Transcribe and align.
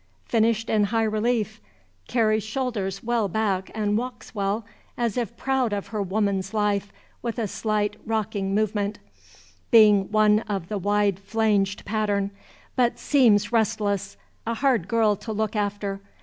Finished 0.25 0.67
in 0.67 0.85
high 0.85 1.03
relief. 1.03 1.61
Carries 2.07 2.41
shoulders 2.43 3.03
well 3.03 3.27
back 3.27 3.69
and 3.75 3.99
walks 3.99 4.33
well, 4.33 4.65
as 4.97 5.15
if 5.15 5.37
proud 5.37 5.73
of 5.73 5.89
her 5.89 6.01
woman's 6.01 6.55
life, 6.55 6.91
with 7.21 7.37
a 7.37 7.47
slight 7.47 7.95
rocking 8.03 8.55
movement, 8.55 8.97
being 9.69 10.11
one 10.11 10.39
of 10.49 10.69
the 10.69 10.79
wide 10.79 11.19
flanged 11.19 11.85
pattern, 11.85 12.31
but 12.75 12.97
seems 12.97 13.51
restless, 13.51 14.17
a 14.47 14.55
hard 14.55 14.87
girl 14.87 15.15
to 15.15 15.31
look 15.31 15.55
after. 15.55 16.01